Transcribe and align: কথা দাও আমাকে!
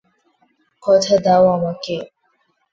কথা 0.83 1.15
দাও 1.25 1.43
আমাকে! 1.55 1.95